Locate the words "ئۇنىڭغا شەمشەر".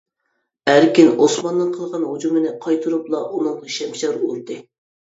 3.31-4.23